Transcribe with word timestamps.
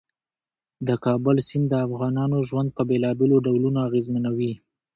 د 0.87 0.89
کابل 1.05 1.35
سیند 1.47 1.65
د 1.69 1.73
افغانانو 1.85 2.37
ژوند 2.47 2.69
په 2.75 2.81
بېلابېلو 2.89 3.35
ډولونو 3.45 3.79
اغېزمنوي. 3.87 4.53